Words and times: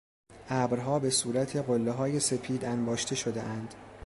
ابرها 0.49 0.99
به 0.99 1.09
صورت 1.09 1.55
قلههای 1.55 2.19
سپید 2.19 2.65
انباشته 2.65 3.15
شدهاند. 3.15 3.73